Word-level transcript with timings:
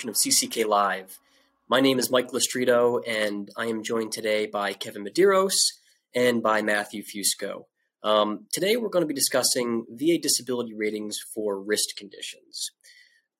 edition 0.00 0.08
of 0.08 0.16
CCK 0.16 0.66
Live. 0.66 1.18
My 1.68 1.80
name 1.80 1.98
is 1.98 2.10
Mike 2.10 2.30
Lustrito, 2.30 3.02
and 3.06 3.50
I 3.54 3.66
am 3.66 3.82
joined 3.82 4.12
today 4.12 4.46
by 4.46 4.72
Kevin 4.72 5.04
Medeiros 5.04 5.52
and 6.14 6.42
by 6.42 6.62
Matthew 6.62 7.02
Fusco. 7.02 7.64
Um, 8.02 8.46
today, 8.50 8.76
we're 8.76 8.88
going 8.88 9.02
to 9.02 9.06
be 9.06 9.12
discussing 9.12 9.84
VA 9.90 10.16
disability 10.16 10.72
ratings 10.72 11.18
for 11.34 11.60
wrist 11.60 11.96
conditions. 11.98 12.70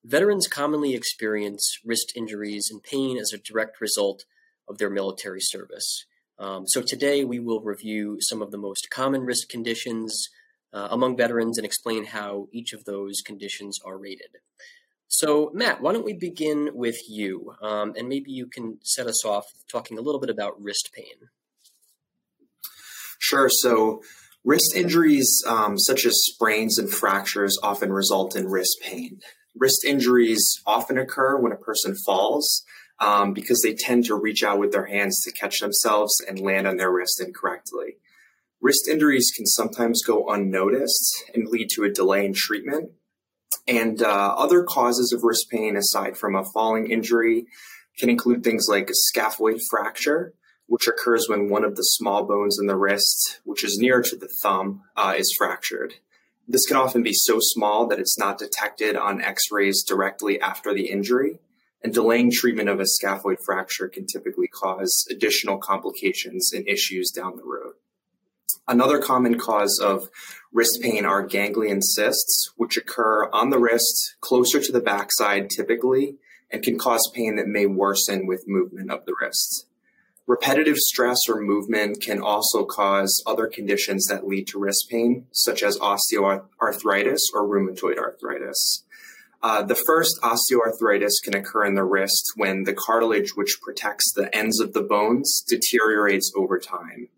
Veterans 0.05 0.49
commonly 0.49 0.93
experience 0.93 1.79
wrist 1.83 2.13
injuries 2.15 2.69
and 2.71 2.83
pain 2.83 3.17
as 3.17 3.33
a 3.33 3.39
direct 3.39 3.81
result 3.81 4.27
of 4.69 4.77
their 4.77 4.91
military 4.91 5.41
service. 5.41 6.05
Um, 6.39 6.67
so, 6.67 6.83
today 6.83 7.25
we 7.25 7.39
will 7.39 7.63
review 7.63 8.19
some 8.21 8.43
of 8.43 8.51
the 8.51 8.59
most 8.59 8.91
common 8.91 9.23
wrist 9.23 9.49
conditions 9.49 10.29
uh, 10.75 10.89
among 10.91 11.17
veterans 11.17 11.57
and 11.57 11.65
explain 11.65 12.05
how 12.05 12.49
each 12.53 12.75
of 12.75 12.85
those 12.85 13.23
conditions 13.25 13.79
are 13.83 13.97
rated. 13.97 14.37
So, 15.13 15.51
Matt, 15.53 15.81
why 15.81 15.93
don't 15.93 16.05
we 16.05 16.13
begin 16.13 16.71
with 16.73 16.97
you? 17.09 17.53
Um, 17.61 17.95
and 17.99 18.09
maybe 18.09 18.31
you 18.31 18.47
can 18.47 18.79
set 18.85 19.09
us 19.09 19.25
off 19.25 19.45
talking 19.71 19.99
a 19.99 20.01
little 20.01 20.21
bit 20.21 20.31
about 20.31 20.63
wrist 20.63 20.91
pain. 20.95 21.29
Sure. 23.19 23.49
So, 23.51 24.03
wrist 24.45 24.73
injuries 24.77 25.43
um, 25.49 25.77
such 25.79 26.07
as 26.07 26.15
sprains 26.15 26.79
and 26.79 26.89
fractures 26.89 27.59
often 27.61 27.93
result 27.93 28.37
in 28.37 28.47
wrist 28.47 28.77
pain. 28.83 29.19
Wrist 29.57 29.85
injuries 29.85 30.63
often 30.65 30.97
occur 30.97 31.37
when 31.41 31.51
a 31.51 31.57
person 31.57 31.97
falls 32.07 32.63
um, 33.01 33.33
because 33.33 33.61
they 33.63 33.75
tend 33.75 34.05
to 34.05 34.15
reach 34.15 34.45
out 34.45 34.61
with 34.61 34.71
their 34.71 34.87
hands 34.87 35.21
to 35.25 35.33
catch 35.33 35.59
themselves 35.59 36.15
and 36.29 36.39
land 36.39 36.69
on 36.69 36.77
their 36.77 36.93
wrist 36.93 37.21
incorrectly. 37.21 37.97
Wrist 38.63 38.87
injuries 38.89 39.33
can 39.35 39.47
sometimes 39.47 40.05
go 40.07 40.29
unnoticed 40.29 41.25
and 41.35 41.49
lead 41.49 41.69
to 41.71 41.83
a 41.83 41.91
delay 41.91 42.25
in 42.25 42.33
treatment 42.33 42.93
and 43.67 44.03
uh, 44.03 44.35
other 44.37 44.63
causes 44.65 45.13
of 45.13 45.23
wrist 45.23 45.47
pain, 45.51 45.77
aside 45.77 46.17
from 46.17 46.35
a 46.35 46.45
falling 46.45 46.91
injury, 46.91 47.47
can 47.99 48.11
include 48.11 48.43
things 48.43 48.67
like 48.69 48.91
a 48.91 49.19
scaphoid 49.19 49.61
fracture, 49.71 50.35
which 50.67 50.89
occurs 50.89 51.27
when 51.29 51.51
one 51.51 51.65
of 51.65 51.77
the 51.77 51.83
small 51.83 52.25
bones 52.25 52.59
in 52.61 52.67
the 52.67 52.77
wrist, 52.77 53.41
which 53.45 53.65
is 53.65 53.79
near 53.79 54.03
to 54.03 54.17
the 54.17 54.31
thumb, 54.43 54.83
uh, 54.97 55.15
is 55.17 55.35
fractured. 55.37 55.95
This 56.49 56.67
can 56.67 56.77
often 56.77 57.03
be 57.03 57.13
so 57.13 57.39
small 57.41 57.87
that 57.89 58.01
it's 58.01 58.19
not 58.19 58.39
detected 58.39 58.97
on 58.97 59.21
x 59.21 59.53
rays 59.53 59.85
directly 59.85 60.41
after 60.41 60.75
the 60.75 60.91
injury, 60.91 61.39
and 61.83 61.95
delaying 61.95 62.31
treatment 62.33 62.69
of 62.69 62.81
a 62.81 62.85
scaphoid 62.85 63.37
fracture 63.45 63.89
can 63.89 64.07
typically 64.07 64.49
cause 64.49 65.07
additional 65.11 65.59
complications 65.59 66.53
and 66.53 66.69
issues 66.69 67.11
down 67.11 67.37
the 67.37 67.45
road. 67.45 67.75
Another 68.67 68.99
common 68.99 69.39
cause 69.39 69.79
of 69.83 70.09
wrist 70.53 70.81
pain 70.83 71.05
are 71.05 71.27
ganglion 71.27 71.83
cysts, 71.83 72.51
which 72.57 72.77
occur 72.77 73.29
on 73.31 73.51
the 73.51 73.59
wrist 73.59 74.17
closer 74.21 74.61
to 74.61 74.73
the 74.73 74.81
backside 74.81 75.51
typically 75.51 76.17
and 76.51 76.63
can 76.63 76.79
cause 76.79 77.11
pain 77.15 77.37
that 77.37 77.47
may 77.47 77.67
worsen 77.67 78.27
with 78.27 78.49
movement 78.49 78.91
of 78.91 79.07
the 79.07 79.15
wrist. 79.21 79.67
Repetitive 80.27 80.77
stress 80.77 81.19
or 81.29 81.41
movement 81.41 82.01
can 82.01 82.21
also 82.21 82.65
cause 82.65 83.23
other 83.27 83.47
conditions 83.47 84.07
that 84.07 84.27
lead 84.27 84.47
to 84.49 84.59
wrist 84.59 84.87
pain, 84.89 85.27
such 85.33 85.63
as 85.63 85.79
osteoarthritis 85.79 87.21
or 87.35 87.49
rheumatoid 87.49 87.99
arthritis. 87.99 88.85
Uh, 89.43 89.63
the 89.63 89.75
first 89.75 90.21
osteoarthritis 90.23 91.15
can 91.25 91.35
occur 91.35 91.65
in 91.65 91.75
the 91.75 91.85
wrist 91.85 92.33
when 92.37 92.65
the 92.65 92.75
cartilage 92.75 93.31
which 93.35 93.59
protects 93.63 94.13
the 94.13 94.35
ends 94.37 94.61
of 94.61 94.73
the 94.73 94.83
bones 94.83 95.43
deteriorates 95.49 96.33
over 96.37 96.59
time 96.59 97.09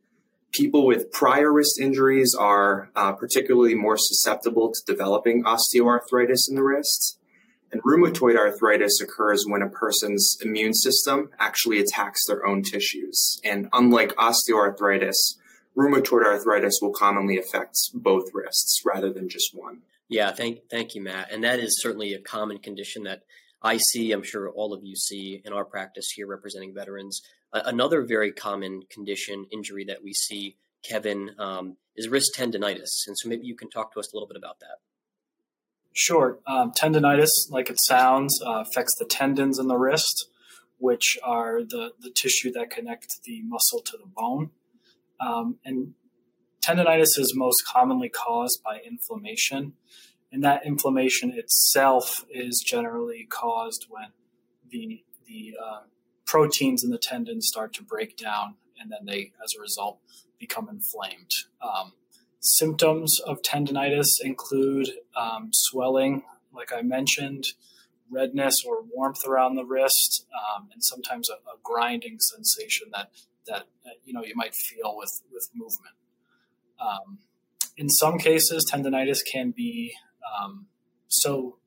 people 0.53 0.87
with 0.87 1.11
prior 1.11 1.53
wrist 1.53 1.81
injuries 1.81 2.35
are 2.39 2.91
uh, 2.95 3.13
particularly 3.13 3.75
more 3.75 3.97
susceptible 3.99 4.73
to 4.73 4.93
developing 4.93 5.45
osteoarthritis 5.45 6.49
in 6.49 6.55
the 6.55 6.63
wrist. 6.63 7.19
And 7.73 7.83
rheumatoid 7.85 8.37
arthritis 8.37 9.01
occurs 9.01 9.45
when 9.47 9.63
a 9.63 9.69
person's 9.69 10.37
immune 10.43 10.75
system 10.75 11.31
actually 11.39 11.81
attacks 11.81 12.21
their 12.27 12.45
own 12.47 12.63
tissues. 12.63 13.41
And 13.45 13.69
unlike 13.73 14.15
osteoarthritis, 14.17 15.39
rheumatoid 15.77 16.25
arthritis 16.25 16.81
will 16.83 16.93
commonly 16.93 17.39
affect 17.39 17.79
both 17.95 18.29
wrists 18.35 18.83
rather 18.85 19.11
than 19.11 19.31
just 19.31 19.55
one. 19.55 19.81
Yeah, 20.09 20.33
thank 20.33 20.69
thank 20.71 20.95
you, 20.95 21.01
Matt. 21.01 21.33
And 21.33 21.43
that 21.45 21.59
is 21.61 21.81
certainly 21.81 22.13
a 22.13 22.21
common 22.21 22.59
condition 22.59 23.05
that 23.05 23.23
I 23.63 23.79
see. 23.79 24.13
I'm 24.13 24.23
sure 24.23 24.51
all 24.51 24.75
of 24.75 24.85
you 24.85 24.95
see 24.95 25.41
in 25.43 25.55
our 25.55 25.65
practice 25.65 26.11
here 26.15 26.27
representing 26.27 26.75
veterans 26.75 27.23
another 27.53 28.03
very 28.03 28.33
common 28.33 28.83
condition, 28.91 29.47
injury 29.51 29.85
that 29.85 30.03
we 30.03 30.13
see, 30.13 30.57
Kevin, 30.83 31.33
um, 31.39 31.77
is 31.97 32.09
wrist 32.09 32.35
tendonitis. 32.37 33.07
And 33.07 33.17
so 33.19 33.29
maybe 33.29 33.47
you 33.47 33.55
can 33.55 33.69
talk 33.69 33.93
to 33.95 34.01
us 34.01 34.13
a 34.13 34.17
little 34.17 34.29
bit 34.29 34.37
about 34.37 34.61
that. 34.61 34.79
Sure. 35.93 36.39
Um, 36.47 36.73
tendonitis, 36.73 37.51
like 37.51 37.69
it 37.69 37.77
sounds, 37.87 38.41
uh, 38.45 38.65
affects 38.67 38.97
the 38.99 39.05
tendons 39.05 39.59
in 39.59 39.69
the 39.69 39.77
wrist, 39.77 40.29
which 40.79 41.19
are 41.23 41.63
the, 41.63 41.93
the 42.01 42.11
tissue 42.11 42.51
that 42.53 42.71
connect 42.71 43.23
the 43.25 43.43
muscle 43.43 43.81
to 43.83 43.99
the 43.99 44.07
bone. 44.07 44.51
Um, 45.21 45.59
and 45.65 45.95
tendonitis 46.67 47.19
is 47.19 47.35
most 47.37 47.63
commonly 47.67 48.09
caused 48.09 48.63
by 48.65 48.81
inflammation. 48.85 49.75
And 50.33 50.43
that 50.43 50.65
inflammation 50.65 51.31
itself 51.33 52.25
is 52.31 52.65
generally 52.67 53.27
caused 53.29 53.87
when 53.91 54.09
the, 54.71 55.05
the 55.27 55.55
uh, 55.63 55.81
proteins 56.33 56.83
in 56.83 56.89
the 56.89 56.97
tendons 56.97 57.47
start 57.47 57.75
to 57.75 57.83
break 57.83 58.17
down, 58.17 58.55
and 58.81 58.91
then 58.91 59.01
they, 59.05 59.33
as 59.45 59.53
a 59.55 59.61
result, 59.61 59.99
become 60.39 60.67
inflamed. 60.67 61.31
Um, 61.61 61.93
symptoms 62.41 63.21
of 63.27 63.43
tendonitis 63.43 64.07
include 64.23 64.89
um, 65.15 65.51
swelling, 65.53 66.23
like 66.51 66.73
I 66.73 66.81
mentioned, 66.81 67.49
redness 68.11 68.55
or 68.67 68.83
warmth 68.83 69.27
around 69.29 69.57
the 69.57 69.65
wrist, 69.65 70.25
um, 70.33 70.71
and 70.73 70.83
sometimes 70.83 71.29
a, 71.29 71.35
a, 71.35 71.59
grinding 71.63 72.17
sensation 72.19 72.89
that 72.95 73.11
that 73.47 73.67
you 74.03 74.15
know 74.15 74.25
you 74.25 74.35
might 74.35 74.55
feel 74.55 74.97
with 74.97 75.13
with 75.31 75.51
movement. 75.55 75.97
Um, 76.81 77.19
in 77.77 77.91
some 77.91 78.17
cases, 78.17 78.65
tendonitis 78.73 79.19
can 79.31 79.51
be 79.51 79.93
um, 80.35 80.67
so 81.09 81.59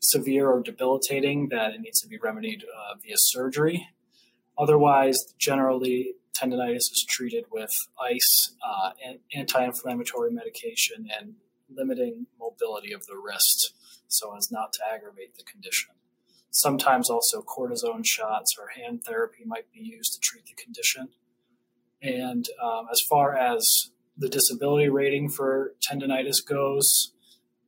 severe 0.00 0.48
or 0.48 0.60
debilitating 0.62 1.48
that 1.48 1.72
it 1.74 1.80
needs 1.80 2.00
to 2.00 2.08
be 2.08 2.18
remedied 2.18 2.64
uh, 2.64 2.94
via 3.02 3.16
surgery. 3.16 3.88
Otherwise, 4.56 5.16
generally, 5.38 6.14
tendonitis 6.36 6.76
is 6.76 7.04
treated 7.08 7.44
with 7.50 7.70
ice, 8.00 8.54
uh, 8.64 8.90
anti 9.34 9.64
inflammatory 9.64 10.30
medication, 10.30 11.08
and 11.18 11.34
limiting 11.68 12.26
mobility 12.38 12.92
of 12.92 13.06
the 13.06 13.16
wrist 13.16 13.74
so 14.08 14.34
as 14.36 14.50
not 14.50 14.72
to 14.72 14.80
aggravate 14.92 15.36
the 15.36 15.44
condition. 15.44 15.90
Sometimes 16.50 17.10
also 17.10 17.42
cortisone 17.42 18.04
shots 18.04 18.56
or 18.58 18.68
hand 18.68 19.04
therapy 19.04 19.44
might 19.44 19.70
be 19.72 19.80
used 19.80 20.14
to 20.14 20.20
treat 20.20 20.46
the 20.46 20.54
condition. 20.54 21.10
And 22.02 22.48
um, 22.62 22.86
as 22.90 23.00
far 23.08 23.36
as 23.36 23.90
the 24.16 24.28
disability 24.28 24.88
rating 24.88 25.28
for 25.28 25.74
tendonitis 25.88 26.44
goes, 26.46 27.12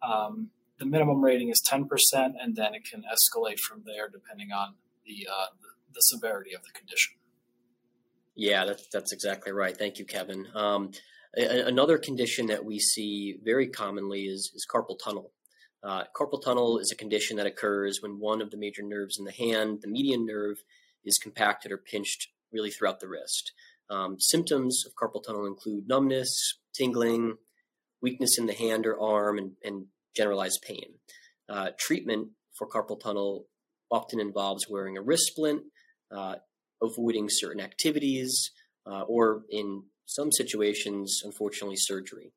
um, 0.02 0.50
the 0.80 0.86
minimum 0.86 1.22
rating 1.22 1.50
is 1.50 1.62
10%, 1.62 1.86
and 2.40 2.56
then 2.56 2.74
it 2.74 2.84
can 2.90 3.02
escalate 3.02 3.60
from 3.60 3.82
there 3.84 4.08
depending 4.08 4.50
on 4.50 4.74
the, 5.06 5.28
uh, 5.30 5.46
the, 5.94 6.00
severity 6.00 6.54
of 6.54 6.62
the 6.62 6.70
condition. 6.70 7.14
Yeah, 8.34 8.64
that's, 8.64 8.88
that's 8.92 9.12
exactly 9.12 9.52
right. 9.52 9.76
Thank 9.76 9.98
you, 9.98 10.06
Kevin. 10.06 10.46
Um, 10.54 10.92
a, 11.36 11.66
another 11.66 11.98
condition 11.98 12.46
that 12.46 12.64
we 12.64 12.78
see 12.78 13.36
very 13.44 13.68
commonly 13.68 14.22
is, 14.22 14.50
is 14.54 14.66
carpal 14.72 14.98
tunnel. 15.02 15.32
Uh, 15.82 16.04
carpal 16.16 16.42
tunnel 16.42 16.78
is 16.78 16.90
a 16.90 16.96
condition 16.96 17.36
that 17.36 17.46
occurs 17.46 18.00
when 18.02 18.18
one 18.18 18.40
of 18.40 18.50
the 18.50 18.56
major 18.56 18.82
nerves 18.82 19.18
in 19.18 19.24
the 19.26 19.32
hand, 19.32 19.80
the 19.82 19.88
median 19.88 20.24
nerve, 20.24 20.62
is 21.04 21.18
compacted 21.18 21.72
or 21.72 21.78
pinched 21.78 22.28
really 22.52 22.70
throughout 22.70 23.00
the 23.00 23.08
wrist. 23.08 23.52
Um, 23.90 24.16
symptoms 24.18 24.84
of 24.86 24.94
carpal 24.94 25.22
tunnel 25.22 25.46
include 25.46 25.88
numbness, 25.88 26.58
tingling, 26.74 27.36
weakness 28.00 28.38
in 28.38 28.46
the 28.46 28.54
hand 28.54 28.86
or 28.86 28.98
arm, 28.98 29.36
and, 29.36 29.52
and 29.62 29.86
generalized 30.14 30.62
pain. 30.66 30.94
Uh, 31.48 31.70
treatment 31.78 32.28
for 32.56 32.68
carpal 32.68 33.00
tunnel 33.00 33.46
often 33.90 34.20
involves 34.20 34.68
wearing 34.68 34.96
a 34.96 35.02
wrist 35.02 35.26
splint, 35.26 35.62
uh, 36.14 36.36
avoiding 36.82 37.28
certain 37.28 37.60
activities, 37.60 38.50
uh, 38.86 39.02
or 39.02 39.42
in 39.50 39.84
some 40.06 40.32
situations, 40.32 41.22
unfortunately, 41.24 41.76
surgery. 41.76 42.32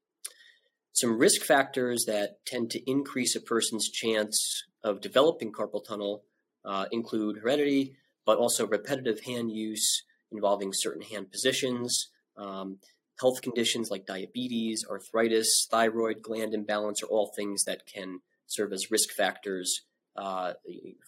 Some 0.94 1.18
risk 1.18 1.42
factors 1.42 2.06
that 2.06 2.46
tend 2.46 2.70
to 2.72 2.90
increase 2.90 3.36
a 3.36 3.42
person's 3.42 3.90
chance 3.90 4.64
of 4.84 5.02
developing 5.02 5.52
carpal 5.52 5.84
tunnel 5.84 6.24
uh, 6.66 6.86
include 6.92 7.40
heredity, 7.40 7.96
but 8.26 8.38
also 8.38 8.68
repetitive 8.68 9.22
hand 9.22 9.52
use 9.52 10.04
involving 10.32 10.72
certain 10.74 11.02
hand 11.02 11.32
positions, 11.32 12.10
um, 12.38 12.78
health 13.20 13.42
conditions 13.42 13.90
like 13.90 14.06
diabetes, 14.06 14.86
arthritis, 14.90 15.68
thyroid 15.70 16.22
gland 16.22 16.54
imbalance 16.54 17.02
are 17.04 17.08
all 17.08 17.32
things 17.36 17.64
that 17.66 17.86
can 17.86 18.20
serve 18.48 18.74
as 18.74 18.92
risk 18.92 19.12
factors 19.12 19.82
uh, 20.16 20.54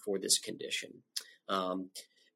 for 0.04 0.20
this 0.20 0.40
condition. 0.40 1.04
Um, 1.50 1.90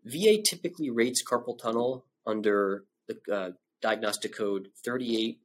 VA 0.06 0.42
typically 0.42 0.90
rates 0.90 1.24
carpal 1.24 1.58
tunnel 1.58 2.06
under 2.26 2.86
the 3.08 3.18
uh, 3.34 3.52
diagnostic 3.82 4.36
code 4.36 4.70
38 4.86 5.40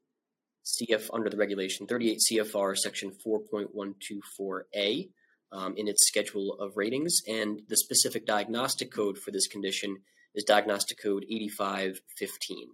CF 0.64 1.10
under 1.12 1.28
the 1.28 1.36
regulation 1.36 1.86
38 1.86 2.18
CFR 2.30 2.76
section 2.76 3.12
4.124A. 3.26 5.10
um, 5.52 5.74
in 5.76 5.86
its 5.86 6.06
schedule 6.08 6.56
of 6.58 6.76
ratings, 6.76 7.20
and 7.28 7.62
the 7.68 7.76
specific 7.76 8.26
diagnostic 8.26 8.90
code 8.92 9.18
for 9.18 9.30
this 9.30 9.46
condition 9.46 9.98
is 10.34 10.42
diagnostic 10.42 10.98
code 11.00 11.24
8515. 11.30 12.68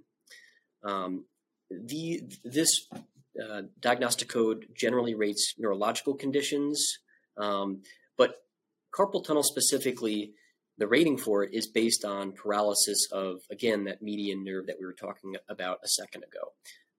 Um, 0.83 1.27
the 1.71 2.23
this 2.45 2.89
uh, 3.43 3.63
diagnostic 3.81 4.29
code 4.29 4.67
generally 4.75 5.15
rates 5.15 5.55
neurological 5.59 6.15
conditions, 6.15 6.99
um, 7.37 7.83
but 8.19 8.43
carpal 8.95 9.25
tunnel 9.25 9.43
specifically, 9.43 10.33
the 10.79 10.89
rating 10.89 11.17
for 11.17 11.45
it 11.45 11.55
is 11.55 11.67
based 11.67 12.05
on 12.05 12.33
paralysis 12.33 13.07
of 13.13 13.41
again 13.51 13.85
that 13.85 14.03
median 14.03 14.45
nerve 14.45 14.67
that 14.67 14.77
we 14.81 14.87
were 14.87 14.95
talking 14.95 15.37
about 15.49 15.79
a 15.85 15.89
second 15.89 16.25
ago. 16.25 16.53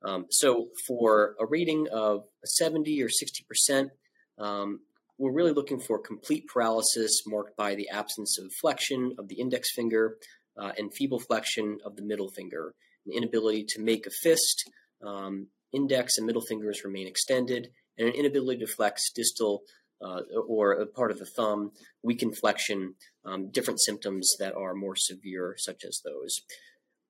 Um, 0.04 0.26
so 0.30 0.70
for 0.88 1.36
a 1.40 1.46
rating 1.46 1.88
of 1.92 2.24
70 2.44 3.02
or 3.04 3.10
60 3.10 3.46
percent, 3.48 3.92
um, 4.40 4.80
we're 5.18 5.32
really 5.32 5.54
looking 5.54 5.80
for 5.80 6.00
complete 6.00 6.48
paralysis 6.48 7.22
marked 7.28 7.56
by 7.56 7.76
the 7.76 7.90
absence 7.90 8.40
of 8.40 8.52
flexion 8.60 9.14
of 9.20 9.28
the 9.28 9.36
index 9.40 9.72
finger 9.72 10.18
uh, 10.58 10.72
and 10.78 10.94
feeble 10.94 11.20
flexion 11.20 11.78
of 11.86 11.96
the 11.96 12.02
middle 12.02 12.30
finger, 12.30 12.74
an 13.06 13.14
inability 13.14 13.66
to 13.70 13.82
make 13.82 14.06
a 14.06 14.12
fist, 14.24 14.70
um, 15.06 15.48
index 15.74 16.18
and 16.18 16.26
middle 16.26 16.42
fingers 16.42 16.84
remain 16.84 17.08
extended, 17.08 17.70
and 17.98 18.08
an 18.08 18.16
inability 18.16 18.60
to 18.60 18.68
flex 18.68 19.12
distal 19.12 19.64
uh, 20.02 20.22
or 20.48 20.74
a 20.74 20.86
part 20.88 21.12
of 21.12 21.20
the 21.20 21.26
thumb, 21.26 21.72
weakened 22.04 22.38
flexion, 22.38 22.96
um, 23.26 23.52
different 23.52 23.80
symptoms 23.80 24.36
that 24.40 24.56
are 24.56 24.74
more 24.74 24.96
severe, 24.96 25.56
such 25.58 25.84
as 25.86 26.02
those. 26.04 26.42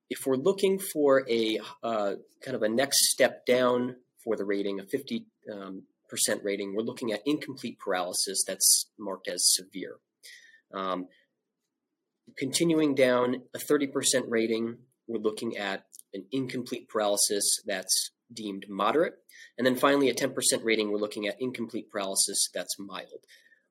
If 0.09 0.25
we're 0.25 0.35
looking 0.35 0.77
for 0.77 1.25
a 1.29 1.59
uh, 1.83 2.15
kind 2.43 2.55
of 2.55 2.63
a 2.63 2.69
next 2.69 3.09
step 3.11 3.45
down 3.45 3.95
for 4.23 4.35
the 4.35 4.43
rating, 4.43 4.79
a 4.79 4.83
50 4.83 5.25
um, 5.51 5.83
percent 6.09 6.41
rating, 6.43 6.75
we're 6.75 6.83
looking 6.83 7.13
at 7.13 7.21
incomplete 7.25 7.77
paralysis 7.79 8.43
that's 8.45 8.89
marked 8.99 9.29
as 9.29 9.53
severe. 9.53 9.95
Um, 10.73 11.07
continuing 12.37 12.95
down 12.95 13.43
a 13.53 13.57
30% 13.57 13.89
rating, 14.27 14.77
we're 15.11 15.19
looking 15.19 15.57
at 15.57 15.85
an 16.13 16.25
incomplete 16.31 16.87
paralysis 16.89 17.59
that's 17.65 18.11
deemed 18.33 18.65
moderate. 18.69 19.15
And 19.57 19.65
then 19.65 19.75
finally, 19.75 20.09
a 20.09 20.13
10% 20.13 20.33
rating, 20.63 20.91
we're 20.91 20.97
looking 20.97 21.27
at 21.27 21.35
incomplete 21.39 21.89
paralysis 21.91 22.49
that's 22.53 22.79
mild. 22.79 23.25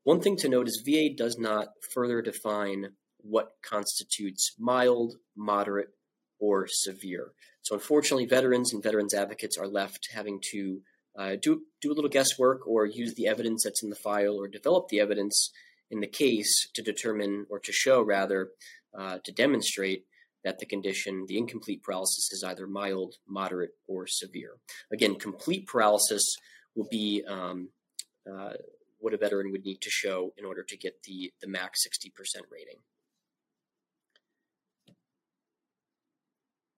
One 0.05 0.21
thing 0.21 0.37
to 0.39 0.49
note 0.49 0.69
is 0.69 0.83
VA 0.85 1.09
does 1.15 1.39
not 1.39 1.69
further 1.95 2.23
define 2.23 2.91
what 3.19 3.53
constitutes 3.63 4.55
mild, 4.59 5.17
moderate, 5.37 5.91
or 6.39 6.67
severe. 6.69 7.33
So, 7.63 7.75
unfortunately, 7.75 8.27
veterans 8.27 8.73
and 8.73 8.83
veterans 8.83 9.13
advocates 9.13 9.59
are 9.59 9.69
left 9.69 10.09
having 10.15 10.41
to 10.53 10.81
uh, 11.19 11.37
do, 11.41 11.63
do 11.83 11.93
a 11.93 11.95
little 11.95 12.09
guesswork 12.09 12.67
or 12.67 12.87
use 12.87 13.15
the 13.15 13.27
evidence 13.27 13.65
that's 13.65 13.83
in 13.83 13.91
the 13.91 13.97
file 13.97 14.37
or 14.37 14.49
develop 14.49 14.89
the 14.89 15.01
evidence 15.01 15.51
in 15.91 16.01
the 16.01 16.07
case 16.07 16.69
to 16.75 16.83
determine 16.83 17.47
or 17.51 17.59
to 17.59 17.73
show, 17.73 18.01
rather, 18.01 18.51
uh, 18.99 19.19
to 19.25 19.33
demonstrate 19.33 20.05
that 20.45 20.59
the 20.59 20.67
condition, 20.67 21.27
the 21.27 21.39
incomplete 21.39 21.83
paralysis, 21.83 22.33
is 22.33 22.45
either 22.45 22.67
mild, 22.67 23.17
moderate, 23.29 23.75
or 23.87 24.07
severe. 24.07 24.57
Again, 24.93 25.17
complete 25.17 25.67
paralysis 25.67 26.37
will 26.75 26.89
be 26.91 27.23
um, 27.29 27.69
uh, 28.31 28.55
what 28.99 29.15
a 29.15 29.19
veteran 29.19 29.51
would 29.53 29.65
need 29.65 29.81
to 29.81 29.91
show 29.91 30.33
in 30.37 30.45
order 30.45 30.63
to 30.63 30.77
get 30.77 31.03
the, 31.05 31.33
the 31.41 31.49
max 31.49 31.87
60% 31.87 32.11
rating. 32.51 32.77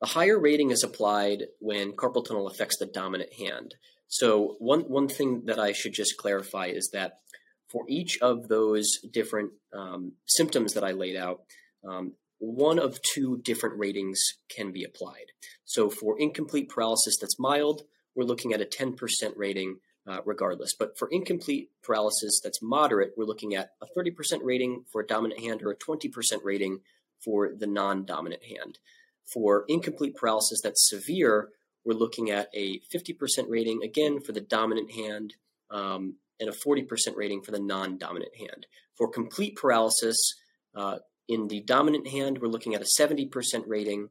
A 0.03 0.07
higher 0.07 0.39
rating 0.39 0.71
is 0.71 0.83
applied 0.83 1.45
when 1.61 1.93
carpal 1.93 2.27
tunnel 2.27 2.49
affects 2.49 2.79
the 2.79 2.87
dominant 2.87 3.33
hand. 3.35 3.77
So 4.09 4.57
one 4.59 4.81
one 4.81 5.09
thing 5.09 5.45
that 5.47 5.61
I 5.61 5.73
should 5.73 5.95
just 5.95 6.17
clarify 6.17 6.67
is 6.67 6.91
that 6.93 7.19
for 7.71 7.85
each 7.89 8.19
of 8.21 8.49
those 8.49 8.99
different 9.11 9.53
um, 9.73 10.13
symptoms 10.27 10.75
that 10.75 10.85
I 10.85 10.91
laid 10.91 11.17
out, 11.17 11.43
um, 11.89 12.13
one 12.43 12.81
of 12.81 13.01
two 13.03 13.41
different 13.45 13.79
ratings 13.79 14.21
can 14.49 14.73
be 14.73 14.83
applied. 14.83 15.27
So 15.65 15.89
for 15.89 16.19
incomplete 16.19 16.69
paralysis 16.69 17.17
that's 17.21 17.39
mild, 17.39 17.83
we're 18.17 18.25
looking 18.25 18.53
at 18.53 18.61
a 18.61 18.65
10% 18.65 18.97
rating 19.37 19.77
uh, 20.09 20.19
regardless. 20.25 20.75
But 20.77 20.99
for 20.99 21.09
incomplete 21.13 21.71
paralysis 21.85 22.41
that's 22.43 22.61
moderate, 22.61 23.13
we're 23.17 23.27
looking 23.27 23.55
at 23.55 23.71
a 23.81 23.87
30% 23.97 24.41
rating 24.43 24.85
for 24.91 25.03
a 25.03 25.07
dominant 25.07 25.41
hand 25.41 25.63
or 25.63 25.71
a 25.71 25.77
20% 25.77 26.11
rating 26.43 26.81
for 27.25 27.53
the 27.57 27.69
non 27.69 28.05
dominant 28.05 28.43
hand. 28.43 28.81
For 29.33 29.65
incomplete 29.69 30.17
paralysis 30.17 30.61
that's 30.61 30.91
severe, 30.91 31.51
we're 31.85 31.95
looking 31.95 32.31
at 32.31 32.49
a 32.53 32.81
50% 32.93 33.45
rating 33.49 33.85
again 33.85 34.21
for 34.21 34.33
the 34.33 34.41
dominant 34.41 34.91
hand 34.91 35.35
um, 35.71 36.17
and 36.41 36.49
a 36.49 36.53
40% 36.53 36.89
rating 37.15 37.43
for 37.43 37.53
the 37.53 37.61
non 37.61 37.99
dominant 37.99 38.35
hand. 38.37 38.67
For 38.99 39.09
complete 39.09 39.55
paralysis, 39.55 40.35
uh, 40.75 40.99
in 41.29 41.49
the 41.49 41.61
dominant 41.61 42.09
hand, 42.09 42.39
we're 42.41 42.49
looking 42.49 42.75
at 42.75 42.83
a 42.83 43.01
70% 43.01 43.31
rating, 43.67 44.09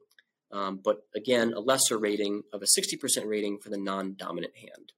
um, 0.51 0.79
but 0.83 1.03
again, 1.15 1.53
a 1.53 1.59
lesser 1.59 1.97
rating 1.97 2.43
of 2.53 2.61
a 2.61 2.65
60% 2.79 3.25
rating 3.25 3.59
for 3.59 3.69
the 3.69 3.77
non 3.77 4.15
dominant 4.17 4.55
hand. 4.57 4.93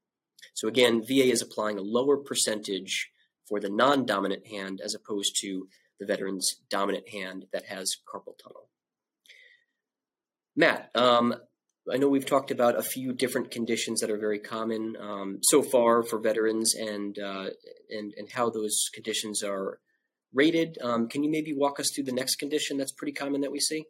So 0.53 0.67
again, 0.67 1.03
VA 1.03 1.29
is 1.31 1.41
applying 1.41 1.77
a 1.77 1.83
lower 1.83 2.17
percentage 2.17 3.11
for 3.47 3.59
the 3.59 3.69
non 3.69 4.05
dominant 4.05 4.47
hand 4.47 4.81
as 4.83 4.95
opposed 4.95 5.35
to 5.41 5.67
the 5.99 6.05
veteran's 6.05 6.61
dominant 6.69 7.09
hand 7.09 7.45
that 7.53 7.65
has 7.65 7.95
carpal 8.07 8.37
tunnel. 8.41 8.69
Matt, 10.55 10.91
um, 10.95 11.35
I 11.91 11.97
know 11.97 12.07
we've 12.07 12.25
talked 12.25 12.51
about 12.51 12.77
a 12.77 12.83
few 12.83 13.11
different 13.13 13.51
conditions 13.51 13.99
that 13.99 14.09
are 14.09 14.17
very 14.17 14.39
common 14.39 14.95
um, 14.99 15.39
so 15.41 15.61
far 15.61 16.03
for 16.03 16.19
veterans 16.19 16.75
and, 16.75 17.17
uh, 17.19 17.49
and, 17.89 18.13
and 18.15 18.31
how 18.31 18.49
those 18.49 18.89
conditions 18.93 19.43
are 19.43 19.79
rated. 20.33 20.77
Um, 20.81 21.07
can 21.07 21.23
you 21.23 21.31
maybe 21.31 21.53
walk 21.53 21.79
us 21.79 21.91
through 21.93 22.05
the 22.05 22.11
next 22.11 22.35
condition 22.35 22.77
that's 22.77 22.91
pretty 22.91 23.13
common 23.13 23.41
that 23.41 23.51
we 23.51 23.59
see? 23.59 23.85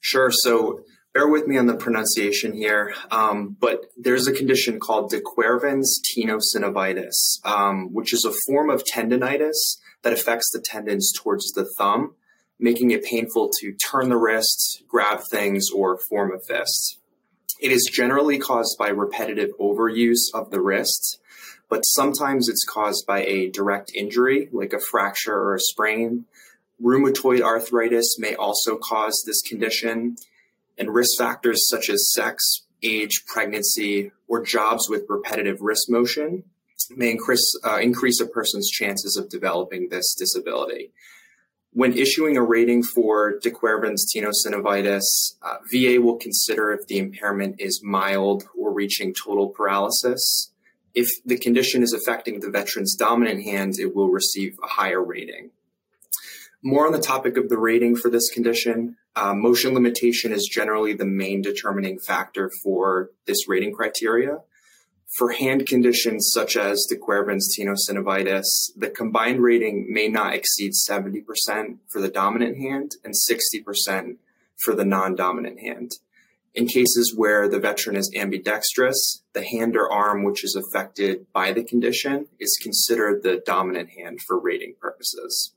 Sure. 0.00 0.30
So 0.30 0.80
bear 1.14 1.26
with 1.26 1.46
me 1.46 1.56
on 1.56 1.66
the 1.66 1.74
pronunciation 1.74 2.52
here, 2.52 2.94
um, 3.10 3.56
but 3.58 3.86
there's 3.96 4.26
a 4.26 4.32
condition 4.32 4.78
called 4.78 5.10
de 5.10 5.20
Quervain's 5.20 6.00
tenosynovitis, 6.14 7.44
um, 7.44 7.92
which 7.92 8.12
is 8.12 8.24
a 8.24 8.34
form 8.46 8.70
of 8.70 8.84
tendonitis 8.84 9.78
that 10.02 10.12
affects 10.12 10.50
the 10.52 10.62
tendons 10.64 11.12
towards 11.16 11.52
the 11.52 11.66
thumb, 11.78 12.14
making 12.60 12.90
it 12.90 13.02
painful 13.02 13.50
to 13.60 13.72
turn 13.72 14.08
the 14.08 14.16
wrist, 14.16 14.82
grab 14.86 15.20
things, 15.30 15.68
or 15.74 15.98
form 16.08 16.32
a 16.32 16.38
fist. 16.38 17.00
It 17.60 17.72
is 17.72 17.88
generally 17.90 18.38
caused 18.38 18.76
by 18.78 18.88
repetitive 18.88 19.50
overuse 19.58 20.28
of 20.34 20.50
the 20.50 20.60
wrist, 20.60 21.18
but 21.68 21.80
sometimes 21.80 22.48
it's 22.48 22.64
caused 22.64 23.06
by 23.06 23.24
a 23.24 23.50
direct 23.50 23.92
injury, 23.94 24.48
like 24.52 24.72
a 24.72 24.80
fracture 24.80 25.34
or 25.34 25.54
a 25.54 25.60
sprain. 25.60 26.26
Rheumatoid 26.82 27.40
arthritis 27.40 28.16
may 28.18 28.34
also 28.34 28.76
cause 28.76 29.22
this 29.26 29.40
condition, 29.42 30.16
and 30.78 30.94
risk 30.94 31.18
factors 31.18 31.68
such 31.68 31.88
as 31.88 32.12
sex, 32.12 32.62
age, 32.82 33.24
pregnancy, 33.26 34.12
or 34.28 34.44
jobs 34.44 34.88
with 34.88 35.06
repetitive 35.08 35.60
wrist 35.60 35.90
motion 35.90 36.44
may 36.94 37.10
increase, 37.10 37.58
uh, 37.64 37.78
increase 37.78 38.20
a 38.20 38.26
person's 38.26 38.70
chances 38.70 39.16
of 39.16 39.28
developing 39.28 39.88
this 39.88 40.14
disability. 40.14 40.92
When 41.72 41.96
issuing 41.96 42.36
a 42.36 42.42
rating 42.42 42.82
for 42.82 43.38
de 43.38 43.50
Quervain's 43.50 44.10
tenosynovitis, 44.14 45.34
uh, 45.42 45.56
VA 45.70 46.00
will 46.00 46.16
consider 46.16 46.72
if 46.72 46.86
the 46.86 46.98
impairment 46.98 47.56
is 47.58 47.82
mild 47.82 48.44
or 48.56 48.72
reaching 48.72 49.12
total 49.14 49.50
paralysis. 49.50 50.52
If 50.96 51.10
the 51.26 51.36
condition 51.36 51.82
is 51.82 51.92
affecting 51.92 52.40
the 52.40 52.50
veteran's 52.50 52.96
dominant 52.96 53.42
hand, 53.42 53.74
it 53.78 53.94
will 53.94 54.08
receive 54.08 54.56
a 54.64 54.66
higher 54.66 55.04
rating. 55.04 55.50
More 56.62 56.86
on 56.86 56.92
the 56.92 56.98
topic 56.98 57.36
of 57.36 57.50
the 57.50 57.58
rating 57.58 57.96
for 57.96 58.08
this 58.08 58.30
condition, 58.30 58.96
uh, 59.14 59.34
motion 59.34 59.74
limitation 59.74 60.32
is 60.32 60.48
generally 60.50 60.94
the 60.94 61.04
main 61.04 61.42
determining 61.42 61.98
factor 61.98 62.50
for 62.64 63.10
this 63.26 63.46
rating 63.46 63.74
criteria. 63.74 64.38
For 65.18 65.32
hand 65.32 65.66
conditions 65.66 66.30
such 66.32 66.56
as 66.56 66.86
de 66.88 66.96
Quervain's 66.96 67.54
tenosynovitis, 67.54 68.46
the 68.74 68.88
combined 68.88 69.42
rating 69.42 69.92
may 69.92 70.08
not 70.08 70.32
exceed 70.32 70.72
70% 70.72 71.76
for 71.88 72.00
the 72.00 72.08
dominant 72.08 72.56
hand 72.56 72.92
and 73.04 73.12
60% 73.12 74.16
for 74.56 74.74
the 74.74 74.84
non-dominant 74.86 75.60
hand. 75.60 75.92
In 76.56 76.66
cases 76.66 77.14
where 77.14 77.48
the 77.50 77.60
veteran 77.60 77.96
is 77.96 78.10
ambidextrous, 78.16 79.22
the 79.34 79.44
hand 79.44 79.76
or 79.76 79.92
arm 79.92 80.24
which 80.24 80.42
is 80.42 80.56
affected 80.56 81.26
by 81.30 81.52
the 81.52 81.62
condition 81.62 82.28
is 82.40 82.58
considered 82.62 83.22
the 83.22 83.42
dominant 83.44 83.90
hand 83.90 84.20
for 84.26 84.40
rating 84.40 84.74
purposes. 84.80 85.52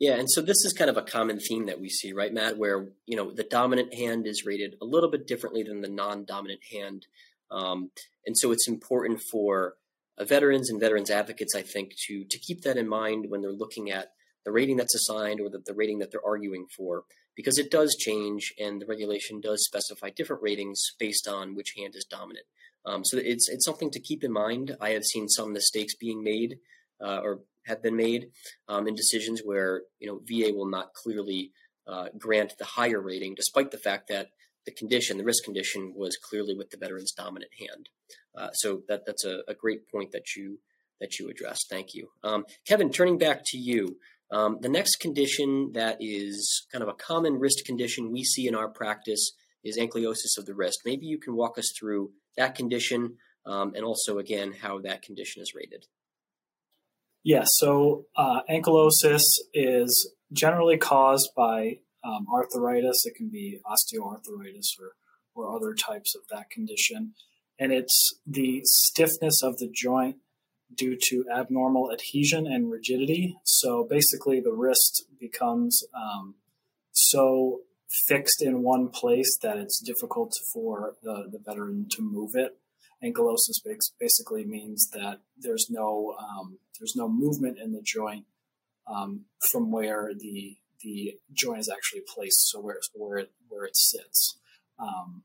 Yeah, 0.00 0.14
and 0.16 0.28
so 0.28 0.42
this 0.42 0.64
is 0.64 0.72
kind 0.72 0.90
of 0.90 0.96
a 0.96 1.02
common 1.02 1.38
theme 1.38 1.66
that 1.66 1.80
we 1.80 1.88
see, 1.88 2.12
right, 2.12 2.34
Matt? 2.34 2.58
Where 2.58 2.88
you 3.06 3.16
know 3.16 3.30
the 3.30 3.44
dominant 3.44 3.94
hand 3.94 4.26
is 4.26 4.44
rated 4.44 4.76
a 4.82 4.84
little 4.84 5.08
bit 5.08 5.28
differently 5.28 5.62
than 5.62 5.82
the 5.82 5.88
non-dominant 5.88 6.60
hand, 6.72 7.06
um, 7.52 7.90
and 8.26 8.36
so 8.36 8.50
it's 8.50 8.66
important 8.66 9.22
for 9.22 9.76
uh, 10.18 10.24
veterans 10.24 10.68
and 10.68 10.80
veterans 10.80 11.10
advocates, 11.10 11.54
I 11.54 11.62
think, 11.62 11.94
to 12.08 12.24
to 12.24 12.38
keep 12.38 12.62
that 12.62 12.76
in 12.76 12.88
mind 12.88 13.30
when 13.30 13.40
they're 13.40 13.52
looking 13.52 13.92
at 13.92 14.12
the 14.44 14.50
rating 14.50 14.76
that's 14.76 14.96
assigned 14.96 15.40
or 15.40 15.48
the, 15.48 15.62
the 15.64 15.74
rating 15.74 16.00
that 16.00 16.10
they're 16.10 16.26
arguing 16.26 16.66
for, 16.76 17.04
because 17.36 17.58
it 17.58 17.70
does 17.70 17.96
change, 17.96 18.52
and 18.58 18.80
the 18.80 18.86
regulation 18.86 19.40
does 19.40 19.64
specify 19.64 20.10
different 20.10 20.42
ratings 20.42 20.82
based 20.98 21.26
on 21.28 21.54
which 21.54 21.74
hand 21.76 21.94
is 21.96 22.04
dominant. 22.04 22.46
Um, 22.86 23.04
so 23.04 23.16
it's 23.16 23.48
it's 23.48 23.64
something 23.64 23.90
to 23.90 24.00
keep 24.00 24.24
in 24.24 24.32
mind. 24.32 24.76
I 24.80 24.90
have 24.90 25.04
seen 25.04 25.28
some 25.28 25.52
mistakes 25.52 25.94
being 25.94 26.22
made 26.22 26.58
uh, 27.02 27.20
or 27.22 27.40
have 27.66 27.82
been 27.82 27.96
made 27.96 28.30
um, 28.68 28.86
in 28.86 28.94
decisions 28.94 29.40
where 29.44 29.82
you 29.98 30.06
know 30.06 30.20
VA 30.24 30.52
will 30.54 30.68
not 30.68 30.94
clearly 30.94 31.52
uh, 31.86 32.08
grant 32.18 32.54
the 32.58 32.64
higher 32.64 33.00
rating, 33.00 33.34
despite 33.34 33.70
the 33.70 33.78
fact 33.78 34.08
that 34.08 34.28
the 34.66 34.72
condition, 34.72 35.18
the 35.18 35.24
risk 35.24 35.44
condition, 35.44 35.92
was 35.94 36.16
clearly 36.16 36.54
with 36.54 36.70
the 36.70 36.78
veteran's 36.78 37.12
dominant 37.12 37.50
hand. 37.58 37.88
Uh, 38.34 38.50
so 38.52 38.82
that 38.88 39.04
that's 39.06 39.24
a, 39.24 39.40
a, 39.48 39.54
great 39.54 39.88
point 39.90 40.10
that 40.12 40.34
you 40.34 40.58
that 41.00 41.18
you 41.18 41.28
addressed. 41.28 41.68
Thank 41.70 41.94
you, 41.94 42.08
um, 42.22 42.44
Kevin. 42.66 42.90
Turning 42.90 43.18
back 43.18 43.42
to 43.46 43.58
you, 43.58 43.98
um, 44.34 44.58
the 44.60 44.68
next 44.68 44.96
condition 44.96 45.70
that 45.74 45.98
is 46.00 46.66
kind 46.72 46.82
of 46.82 46.88
a 46.88 46.94
common 46.94 47.38
wrist 47.38 47.62
condition 47.64 48.10
we 48.10 48.24
see 48.24 48.48
in 48.48 48.56
our 48.56 48.68
practice 48.68 49.32
is 49.62 49.78
ankylosis 49.78 50.36
of 50.36 50.44
the 50.44 50.54
wrist. 50.54 50.80
Maybe 50.84 51.06
you 51.06 51.18
can 51.18 51.36
walk 51.36 51.56
us 51.56 51.72
through 51.78 52.10
that 52.36 52.56
condition 52.56 53.16
um, 53.46 53.74
and 53.76 53.84
also 53.84 54.18
again 54.18 54.52
how 54.60 54.80
that 54.80 55.02
condition 55.02 55.40
is 55.40 55.52
rated. 55.54 55.84
Yeah, 57.22 57.44
so 57.46 58.06
uh, 58.16 58.40
ankylosis 58.50 59.22
is 59.54 60.12
generally 60.32 60.78
caused 60.78 61.30
by 61.36 61.78
um, 62.02 62.26
arthritis. 62.34 63.06
It 63.06 63.14
can 63.14 63.30
be 63.30 63.60
osteoarthritis 63.64 64.66
or, 64.80 64.94
or 65.36 65.56
other 65.56 65.74
types 65.74 66.16
of 66.16 66.22
that 66.30 66.50
condition. 66.50 67.14
And 67.56 67.72
it's 67.72 68.18
the 68.26 68.62
stiffness 68.64 69.44
of 69.44 69.58
the 69.58 69.70
joint 69.72 70.16
due 70.76 70.96
to 71.08 71.24
abnormal 71.32 71.92
adhesion 71.92 72.46
and 72.46 72.70
rigidity. 72.70 73.36
So 73.44 73.86
basically, 73.88 74.40
the 74.40 74.52
wrist 74.52 75.04
becomes 75.18 75.82
um, 75.94 76.34
so 76.92 77.60
fixed 78.06 78.42
in 78.42 78.62
one 78.62 78.88
place 78.88 79.38
that 79.42 79.56
it's 79.56 79.80
difficult 79.80 80.32
for 80.52 80.94
the, 81.02 81.28
the 81.30 81.38
veteran 81.38 81.86
to 81.90 82.02
move 82.02 82.32
it. 82.34 82.58
Ankylosis 83.02 83.60
basically 84.00 84.44
means 84.44 84.88
that 84.92 85.20
there's 85.36 85.66
no 85.68 86.16
um, 86.18 86.58
there's 86.80 86.94
no 86.96 87.08
movement 87.08 87.58
in 87.58 87.72
the 87.72 87.82
joint 87.82 88.24
um, 88.86 89.26
from 89.50 89.70
where 89.70 90.12
the 90.18 90.56
the 90.82 91.14
joint 91.32 91.60
is 91.60 91.68
actually 91.68 92.02
placed, 92.14 92.50
so 92.50 92.60
where 92.60 92.78
where 92.94 93.18
it, 93.18 93.32
where 93.48 93.64
it 93.64 93.76
sits. 93.76 94.38
Um, 94.78 95.22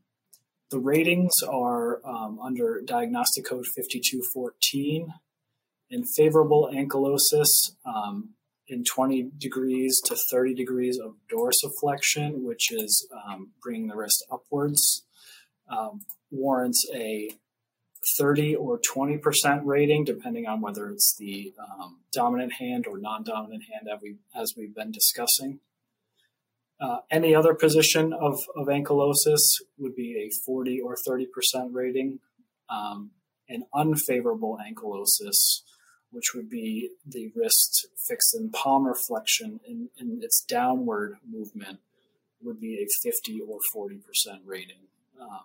the 0.72 0.80
ratings 0.80 1.32
are 1.48 2.02
um, 2.06 2.40
under 2.44 2.82
diagnostic 2.82 3.46
code 3.46 3.66
5214 3.66 5.14
in 5.90 6.04
favorable 6.04 6.70
ankylosis 6.74 7.72
um, 7.86 8.30
in 8.68 8.84
20 8.84 9.32
degrees 9.38 10.00
to 10.06 10.16
30 10.32 10.54
degrees 10.54 11.00
of 11.00 11.16
dorsiflexion, 11.32 12.44
which 12.44 12.72
is 12.72 13.08
um, 13.26 13.52
bringing 13.62 13.88
the 13.88 13.96
wrist 13.96 14.24
upwards, 14.32 15.04
um, 15.70 16.02
warrants 16.32 16.86
a 16.94 17.32
30 18.18 18.56
or 18.56 18.80
20% 18.80 19.62
rating, 19.66 20.04
depending 20.04 20.48
on 20.48 20.62
whether 20.62 20.90
it's 20.90 21.16
the 21.20 21.54
um, 21.60 22.00
dominant 22.14 22.54
hand 22.54 22.86
or 22.88 22.98
non 22.98 23.24
dominant 23.24 23.64
hand, 23.72 23.88
as, 23.92 24.00
we, 24.02 24.16
as 24.36 24.54
we've 24.56 24.76
been 24.76 24.92
discussing. 24.92 25.60
Uh, 26.80 27.00
any 27.12 27.36
other 27.36 27.54
position 27.54 28.14
of, 28.14 28.38
of 28.56 28.68
ankylosis 28.68 29.42
would 29.78 29.96
be 29.96 30.16
a 30.18 30.30
40 30.46 30.80
or 30.80 30.96
30% 30.96 31.26
rating. 31.74 32.20
Um, 32.70 33.12
an 33.50 33.64
unfavorable 33.74 34.60
ankylosis, 34.64 35.62
which 36.12 36.34
would 36.34 36.50
be 36.50 36.90
the 37.06 37.32
wrist 37.36 37.88
fixed 38.08 38.36
in 38.36 38.50
palmar 38.50 38.96
flexion 38.96 39.60
in, 39.68 39.90
in 39.98 40.20
its 40.22 40.42
downward 40.42 41.18
movement, 41.30 41.80
would 42.42 42.60
be 42.60 42.76
a 42.76 42.88
50 43.04 43.42
or 43.42 43.60
40% 43.76 44.00
rating. 44.46 44.88
Um, 45.20 45.42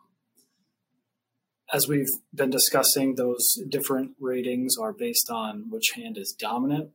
as 1.72 1.88
we've 1.88 2.08
been 2.32 2.50
discussing, 2.50 3.14
those 3.14 3.58
different 3.68 4.12
ratings 4.20 4.76
are 4.80 4.92
based 4.92 5.28
on 5.30 5.70
which 5.70 5.92
hand 5.96 6.16
is 6.16 6.32
dominant. 6.32 6.90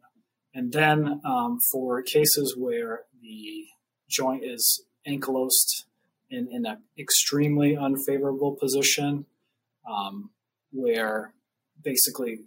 And 0.54 0.72
then 0.72 1.22
um, 1.26 1.60
for 1.72 2.02
cases 2.02 2.56
where 2.58 3.02
the 3.22 3.66
joint 4.10 4.44
is 4.44 4.84
ankylosed 5.08 5.84
in, 6.30 6.48
in 6.52 6.66
an 6.66 6.78
extremely 6.98 7.76
unfavorable 7.76 8.56
position, 8.56 9.26
um, 9.90 10.30
where 10.72 11.34
basically 11.84 12.40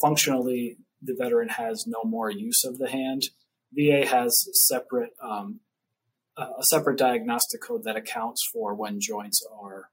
functionally 0.00 0.78
the 1.00 1.16
veteran 1.18 1.48
has 1.48 1.84
no 1.86 2.02
more 2.04 2.30
use 2.30 2.64
of 2.64 2.78
the 2.78 2.88
hand, 2.88 3.24
VA 3.72 4.06
has 4.06 4.48
separate 4.66 5.10
um, 5.22 5.60
a 6.36 6.62
separate 6.62 6.98
diagnostic 6.98 7.60
code 7.60 7.84
that 7.84 7.96
accounts 7.96 8.42
for 8.52 8.74
when 8.74 9.00
joints 9.00 9.46
are 9.60 9.90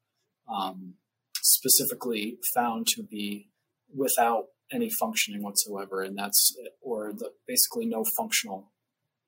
um, 0.50 0.94
specifically 1.42 2.38
found 2.56 2.88
to 2.88 3.04
be 3.04 3.50
without 3.94 4.46
any 4.72 4.90
functioning 4.90 5.42
whatsoever, 5.42 6.02
and 6.02 6.18
that's 6.18 6.56
or 6.82 7.12
the, 7.14 7.32
basically 7.48 7.86
no 7.86 8.04
functional 8.18 8.72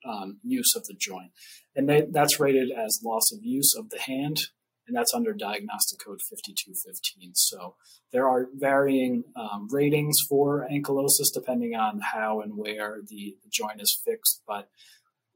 um, 0.08 0.38
use 0.42 0.74
of 0.76 0.84
the 0.84 0.94
joint, 0.98 1.32
and 1.76 1.88
they, 1.88 2.06
that's 2.10 2.40
rated 2.40 2.70
as 2.70 3.00
loss 3.04 3.32
of 3.32 3.40
use 3.42 3.74
of 3.76 3.90
the 3.90 4.00
hand, 4.00 4.38
and 4.86 4.96
that's 4.96 5.14
under 5.14 5.32
diagnostic 5.32 6.00
code 6.04 6.20
5215. 6.20 7.32
So 7.34 7.76
there 8.12 8.28
are 8.28 8.48
varying 8.54 9.24
um, 9.36 9.68
ratings 9.70 10.16
for 10.28 10.66
ankylosis 10.70 11.32
depending 11.32 11.74
on 11.74 12.00
how 12.12 12.40
and 12.40 12.56
where 12.56 12.98
the, 13.06 13.36
joint 13.50 13.80
is 13.80 14.00
fixed, 14.04 14.42
but 14.46 14.68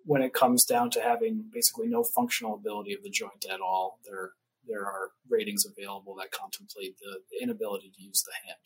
when 0.04 0.22
it 0.22 0.32
comes 0.32 0.64
down 0.64 0.90
to 0.90 1.02
having 1.02 1.50
basically 1.52 1.86
no 1.86 2.02
functional 2.02 2.54
ability 2.54 2.94
of 2.94 3.02
the 3.02 3.10
joint 3.10 3.44
at 3.52 3.60
all, 3.60 3.98
there 4.08 4.30
there 4.66 4.84
are 4.84 5.10
ratings 5.28 5.64
available 5.64 6.16
that 6.16 6.32
contemplate 6.32 6.96
the, 6.98 7.20
the 7.30 7.42
inability 7.42 7.92
to 7.94 8.02
use 8.02 8.22
the 8.24 8.32
hand. 8.46 8.64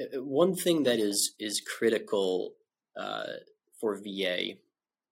Uh, 0.00 0.18
uh, 0.18 0.24
one 0.24 0.54
thing 0.54 0.82
that 0.84 0.98
is 0.98 1.34
is 1.38 1.60
critical 1.60 2.54
uh, 2.98 3.26
for 3.80 3.96
VA, 3.96 4.54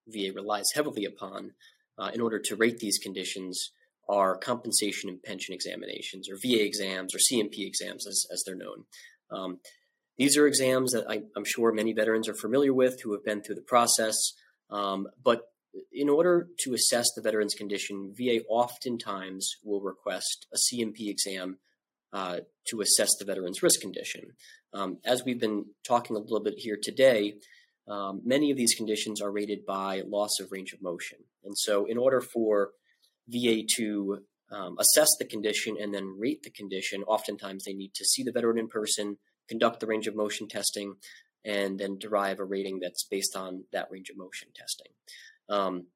VA 0.09 0.33
relies 0.35 0.67
heavily 0.75 1.05
upon 1.05 1.53
uh, 2.01 2.11
in 2.15 2.21
order 2.21 2.39
to 2.39 2.57
rate 2.57 2.79
these 2.79 2.99
conditions 2.99 3.73
are 4.09 4.37
compensation 4.37 5.09
and 5.09 5.23
pension 5.23 5.55
examinations, 5.55 6.29
or 6.29 6.37
VA 6.37 6.65
exams, 6.65 7.15
or 7.15 7.19
C&P 7.19 7.65
exams, 7.65 8.07
as, 8.09 8.27
as 8.33 8.43
they're 8.45 8.57
known. 8.57 8.85
Um, 9.31 9.61
these 10.19 10.37
are 10.37 10.47
exams 10.47 10.93
that 10.93 11.09
I, 11.09 11.23
am 11.37 11.45
sure 11.45 11.73
many 11.73 11.93
veterans 11.93 12.29
are 12.29 12.35
familiar 12.35 12.75
with 12.75 13.01
who 13.03 13.13
have 13.13 13.25
been 13.25 13.43
through 13.43 13.55
the 13.55 13.63
process. 13.63 14.17
Um, 14.71 15.07
but 15.23 15.43
in 15.93 16.09
order 16.09 16.49
to 16.61 16.75
assess 16.75 17.07
the 17.15 17.23
veteran's 17.23 17.55
condition, 17.55 18.13
VA 18.17 18.41
oftentimes 18.49 19.49
will 19.63 19.81
request 19.81 20.47
a 20.53 20.59
C&P 20.59 21.09
exam 21.09 21.59
uh, 22.13 22.41
to 22.69 22.81
assess 22.81 23.11
the 23.19 23.25
veteran's 23.25 23.63
risk 23.63 23.81
condition. 23.81 24.33
Um, 24.73 24.99
as 25.05 25.23
we've 25.25 25.41
been 25.41 25.67
talking 25.87 26.17
a 26.17 26.21
little 26.21 26.43
bit 26.43 26.55
here 26.57 26.79
today, 26.81 27.35
um, 27.89 28.23
many 28.25 28.51
of 28.51 28.57
these 28.57 28.75
conditions 28.75 29.21
are 29.21 29.31
rated 29.31 29.67
by 29.67 30.03
loss 30.07 30.39
of 30.41 30.53
range 30.53 30.73
of 30.73 30.83
motion. 30.83 31.19
And 31.45 31.57
so, 31.57 31.87
in 31.87 31.99
order 31.99 32.21
for 32.21 32.71
VA 33.29 33.63
to 33.77 34.19
um, 34.53 34.77
assess 34.79 35.09
the 35.19 35.25
condition 35.25 35.77
and 35.81 35.95
then 35.95 36.17
rate 36.19 36.43
the 36.43 36.51
condition, 36.51 37.03
oftentimes 37.05 37.65
they 37.65 37.73
need 37.73 37.95
to 37.95 38.05
see 38.05 38.23
the 38.23 38.33
veteran 38.33 38.59
in 38.59 38.69
person, 38.69 39.19
conduct 39.49 39.81
the 39.81 39.87
range 39.87 40.07
of 40.07 40.17
motion 40.17 40.49
testing, 40.49 40.95
and 41.45 41.79
then 41.79 41.99
derive 41.99 42.39
a 42.39 42.45
rating 42.45 42.81
that's 42.81 43.05
based 43.05 43.37
on 43.37 43.65
that 43.73 43.89
range 43.91 44.11
of 44.11 44.17
motion 44.17 44.49
testing. 44.55 44.93
Um, 45.49 45.87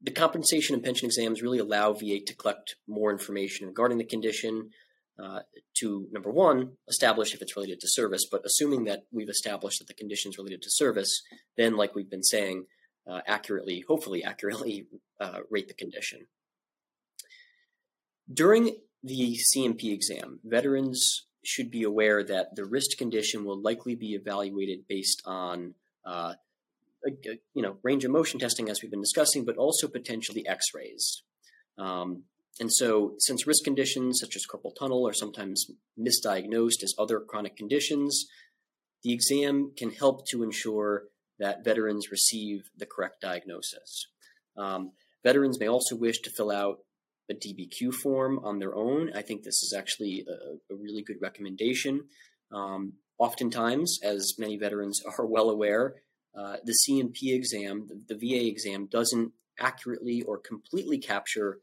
the 0.00 0.12
compensation 0.12 0.74
and 0.74 0.84
pension 0.84 1.06
exams 1.06 1.42
really 1.42 1.58
allow 1.58 1.92
VA 1.92 2.20
to 2.24 2.36
collect 2.36 2.76
more 2.86 3.10
information 3.10 3.66
regarding 3.66 3.98
the 3.98 4.04
condition 4.04 4.70
uh, 5.22 5.40
to, 5.78 6.06
number 6.12 6.30
one, 6.30 6.72
establish 6.88 7.34
if 7.34 7.42
it's 7.42 7.56
related 7.56 7.80
to 7.80 7.88
service. 7.88 8.26
But 8.30 8.44
assuming 8.44 8.84
that 8.84 9.04
we've 9.10 9.28
established 9.28 9.80
that 9.80 9.88
the 9.88 9.94
condition 9.94 10.30
is 10.30 10.38
related 10.38 10.62
to 10.62 10.70
service, 10.70 11.22
then, 11.56 11.76
like 11.76 11.94
we've 11.94 12.10
been 12.10 12.22
saying, 12.22 12.66
uh, 13.06 13.20
accurately, 13.26 13.84
hopefully 13.86 14.22
accurately, 14.22 14.86
uh, 15.20 15.40
rate 15.50 15.68
the 15.68 15.74
condition. 15.74 16.26
During 18.32 18.76
the 19.02 19.36
C&P 19.36 19.92
exam, 19.92 20.40
veterans 20.44 21.26
should 21.44 21.70
be 21.70 21.82
aware 21.82 22.22
that 22.22 22.54
the 22.54 22.64
wrist 22.64 22.96
condition 22.98 23.44
will 23.44 23.60
likely 23.60 23.94
be 23.94 24.14
evaluated 24.14 24.80
based 24.86 25.22
on 25.24 25.74
uh, 26.04 26.34
you 27.54 27.62
know 27.62 27.78
range 27.82 28.04
of 28.04 28.10
motion 28.10 28.38
testing 28.38 28.68
as 28.68 28.82
we've 28.82 28.90
been 28.90 29.00
discussing, 29.00 29.44
but 29.44 29.56
also 29.56 29.88
potentially 29.88 30.46
X-rays. 30.46 31.22
Um, 31.78 32.24
and 32.60 32.72
so, 32.72 33.14
since 33.18 33.46
risk 33.46 33.64
conditions 33.64 34.18
such 34.20 34.34
as 34.34 34.44
carpal 34.46 34.72
tunnel 34.78 35.06
are 35.06 35.12
sometimes 35.12 35.66
misdiagnosed 35.98 36.82
as 36.82 36.94
other 36.98 37.20
chronic 37.20 37.56
conditions, 37.56 38.26
the 39.04 39.12
exam 39.12 39.72
can 39.76 39.90
help 39.90 40.26
to 40.28 40.42
ensure 40.42 41.04
that 41.38 41.64
veterans 41.64 42.10
receive 42.10 42.70
the 42.76 42.86
correct 42.86 43.20
diagnosis. 43.20 44.08
Um, 44.56 44.92
veterans 45.24 45.60
may 45.60 45.68
also 45.68 45.94
wish 45.94 46.18
to 46.22 46.30
fill 46.30 46.50
out 46.50 46.78
a 47.30 47.34
DBQ 47.34 47.94
form 47.94 48.40
on 48.42 48.58
their 48.58 48.74
own. 48.74 49.12
I 49.14 49.22
think 49.22 49.42
this 49.42 49.62
is 49.62 49.74
actually 49.76 50.26
a, 50.28 50.72
a 50.72 50.76
really 50.76 51.02
good 51.02 51.18
recommendation. 51.20 52.04
Um, 52.50 52.94
oftentimes, 53.18 54.00
as 54.02 54.34
many 54.38 54.56
veterans 54.56 55.00
are 55.18 55.26
well 55.26 55.50
aware, 55.50 55.96
uh, 56.36 56.56
the 56.64 56.72
C&P 56.72 57.34
exam, 57.34 57.86
the, 57.88 58.14
the 58.14 58.18
VA 58.18 58.48
exam, 58.48 58.86
doesn't 58.86 59.32
accurately 59.60 60.22
or 60.22 60.38
completely 60.38 60.98
capture 60.98 61.58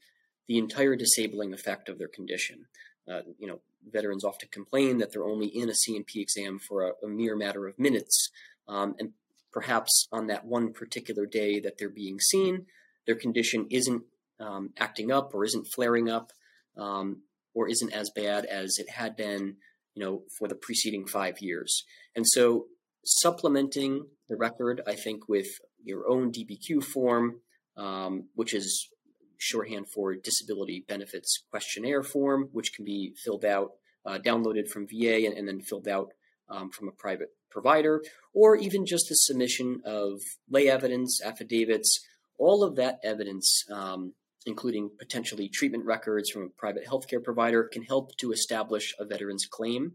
the 0.47 0.57
entire 0.57 0.95
disabling 0.95 1.53
effect 1.53 1.89
of 1.89 1.97
their 1.97 2.07
condition. 2.07 2.65
Uh, 3.09 3.21
you 3.37 3.47
know, 3.47 3.59
veterans 3.91 4.23
often 4.23 4.49
complain 4.51 4.97
that 4.97 5.11
they're 5.11 5.25
only 5.25 5.47
in 5.47 5.69
a 5.69 5.75
C&P 5.75 6.21
exam 6.21 6.59
for 6.59 6.87
a, 6.87 7.05
a 7.05 7.07
mere 7.07 7.35
matter 7.35 7.67
of 7.67 7.77
minutes. 7.77 8.29
Um, 8.67 8.95
and 8.99 9.11
perhaps 9.51 10.07
on 10.11 10.27
that 10.27 10.45
one 10.45 10.73
particular 10.73 11.25
day 11.25 11.59
that 11.59 11.77
they're 11.77 11.89
being 11.89 12.19
seen, 12.19 12.65
their 13.05 13.15
condition 13.15 13.67
isn't 13.69 14.03
um, 14.39 14.71
acting 14.77 15.11
up 15.11 15.33
or 15.33 15.45
isn't 15.45 15.67
flaring 15.73 16.09
up 16.09 16.31
um, 16.77 17.21
or 17.53 17.69
isn't 17.69 17.93
as 17.93 18.09
bad 18.09 18.45
as 18.45 18.77
it 18.79 18.89
had 18.89 19.15
been, 19.15 19.57
you 19.93 20.03
know, 20.03 20.23
for 20.37 20.47
the 20.47 20.55
preceding 20.55 21.05
five 21.05 21.39
years. 21.39 21.85
And 22.15 22.27
so 22.27 22.65
supplementing 23.05 24.07
the 24.27 24.35
record, 24.35 24.81
I 24.87 24.95
think, 24.95 25.29
with 25.29 25.47
your 25.83 26.09
own 26.09 26.31
DBQ 26.31 26.83
form, 26.83 27.41
um, 27.77 28.29
which 28.33 28.53
is 28.53 28.89
shorthand 29.37 29.87
for 29.89 30.15
disability 30.15 30.85
benefits 30.87 31.43
questionnaire 31.49 32.03
form, 32.03 32.49
which 32.51 32.73
can 32.73 32.85
be 32.85 33.13
filled 33.23 33.45
out, 33.45 33.71
uh, 34.05 34.17
downloaded 34.17 34.67
from 34.67 34.87
VA, 34.87 35.25
and, 35.25 35.37
and 35.37 35.47
then 35.47 35.61
filled 35.61 35.87
out 35.87 36.09
um, 36.49 36.69
from 36.69 36.87
a 36.87 36.91
private 36.91 37.29
provider, 37.49 38.03
or 38.33 38.55
even 38.55 38.85
just 38.85 39.07
the 39.09 39.15
submission 39.15 39.81
of 39.85 40.19
lay 40.49 40.69
evidence, 40.69 41.21
affidavits, 41.23 42.05
all 42.37 42.63
of 42.63 42.75
that 42.75 42.99
evidence, 43.03 43.63
um, 43.71 44.13
including 44.45 44.89
potentially 44.99 45.49
treatment 45.49 45.85
records 45.85 46.29
from 46.29 46.43
a 46.43 46.49
private 46.49 46.85
healthcare 46.85 47.23
provider, 47.23 47.63
can 47.63 47.83
help 47.83 48.15
to 48.17 48.31
establish 48.31 48.93
a 48.99 49.05
veteran's 49.05 49.45
claim 49.45 49.93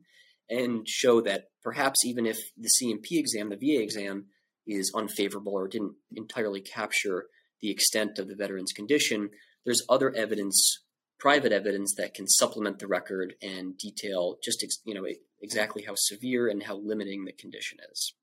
and 0.48 0.88
show 0.88 1.20
that 1.20 1.44
perhaps 1.62 2.04
even 2.04 2.26
if 2.26 2.38
the 2.56 2.68
C&P 2.68 3.18
exam, 3.18 3.50
the 3.50 3.56
VA 3.56 3.80
exam, 3.80 4.26
is 4.66 4.92
unfavorable 4.94 5.52
or 5.52 5.68
didn't 5.68 5.94
entirely 6.16 6.60
capture 6.60 7.26
the 7.60 7.70
extent 7.70 8.18
of 8.18 8.28
the 8.28 8.34
veteran's 8.34 8.72
condition, 8.72 9.30
there's 9.64 9.84
other 9.88 10.14
evidence, 10.14 10.82
private 11.18 11.52
evidence 11.52 11.94
that 11.96 12.14
can 12.14 12.26
supplement 12.26 12.78
the 12.78 12.86
record 12.86 13.34
and 13.42 13.76
detail 13.76 14.38
just 14.42 14.62
ex- 14.62 14.80
you 14.84 14.94
know 14.94 15.06
exactly 15.40 15.84
how 15.86 15.94
severe 15.94 16.48
and 16.48 16.64
how 16.64 16.76
limiting 16.76 17.24
the 17.24 17.32
condition 17.32 17.78
is. 17.90 18.14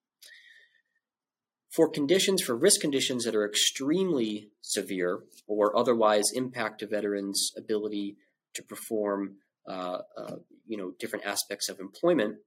For 1.76 1.90
conditions, 1.90 2.42
for 2.42 2.56
risk 2.56 2.82
conditions 2.82 3.26
that 3.26 3.36
are 3.36 3.48
extremely 3.48 4.50
severe 4.62 5.20
or 5.48 5.78
otherwise 5.78 6.32
impact 6.34 6.82
a 6.82 6.88
veteran's 6.88 7.52
ability 7.56 8.18
to 8.56 8.64
perform, 8.64 9.36
uh, 9.70 10.00
uh, 10.18 10.36
you 10.66 10.78
know, 10.78 10.94
different 11.00 11.26
aspects 11.26 11.70
of 11.70 11.80
employment, 11.80 12.38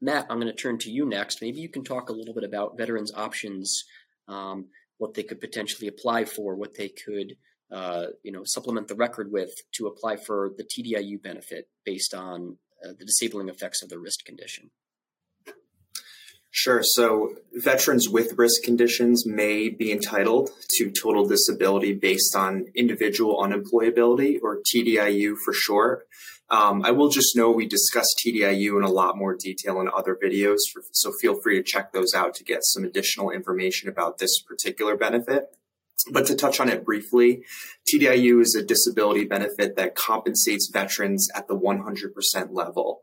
Matt, 0.00 0.26
I'm 0.30 0.38
going 0.38 0.52
to 0.52 0.62
turn 0.62 0.78
to 0.78 0.90
you 0.90 1.04
next. 1.04 1.42
Maybe 1.42 1.58
you 1.58 1.68
can 1.68 1.82
talk 1.82 2.08
a 2.08 2.12
little 2.12 2.34
bit 2.34 2.44
about 2.44 2.76
veterans' 2.76 3.12
options 3.14 3.84
um, 4.28 4.66
what 4.98 5.14
they 5.14 5.22
could 5.22 5.40
potentially 5.40 5.88
apply 5.88 6.24
for, 6.24 6.54
what 6.54 6.76
they 6.76 6.88
could 6.88 7.36
uh, 7.70 8.06
you 8.22 8.32
know 8.32 8.42
supplement 8.44 8.88
the 8.88 8.94
record 8.94 9.30
with 9.30 9.50
to 9.74 9.86
apply 9.86 10.16
for 10.16 10.52
the 10.56 10.64
TDIU 10.64 11.22
benefit 11.22 11.68
based 11.84 12.14
on 12.14 12.56
uh, 12.84 12.92
the 12.98 13.04
disabling 13.04 13.48
effects 13.48 13.82
of 13.82 13.88
the 13.88 13.98
wrist 13.98 14.24
condition. 14.24 14.70
Sure. 16.50 16.80
So 16.82 17.34
veterans 17.52 18.08
with 18.08 18.38
risk 18.38 18.62
conditions 18.62 19.26
may 19.26 19.68
be 19.68 19.92
entitled 19.92 20.50
to 20.76 20.90
total 20.90 21.26
disability 21.26 21.92
based 21.92 22.34
on 22.34 22.66
individual 22.74 23.36
unemployability 23.36 24.38
or 24.42 24.60
TDIU 24.62 25.34
for 25.44 25.52
short. 25.52 26.08
Um, 26.50 26.82
I 26.82 26.92
will 26.92 27.10
just 27.10 27.36
know 27.36 27.50
we 27.50 27.66
discussed 27.66 28.20
TDIU 28.24 28.78
in 28.78 28.82
a 28.82 28.90
lot 28.90 29.18
more 29.18 29.36
detail 29.36 29.80
in 29.80 29.90
other 29.94 30.16
videos, 30.22 30.58
for, 30.72 30.82
so 30.92 31.12
feel 31.20 31.40
free 31.42 31.56
to 31.56 31.62
check 31.62 31.92
those 31.92 32.14
out 32.14 32.34
to 32.36 32.44
get 32.44 32.60
some 32.62 32.84
additional 32.84 33.30
information 33.30 33.88
about 33.88 34.18
this 34.18 34.40
particular 34.42 34.96
benefit. 34.96 35.54
But 36.10 36.26
to 36.26 36.36
touch 36.36 36.58
on 36.60 36.70
it 36.70 36.84
briefly, 36.84 37.42
TDIU 37.92 38.40
is 38.40 38.54
a 38.54 38.64
disability 38.64 39.24
benefit 39.24 39.76
that 39.76 39.94
compensates 39.94 40.70
veterans 40.72 41.28
at 41.34 41.48
the 41.48 41.58
100% 41.58 42.14
level. 42.52 43.02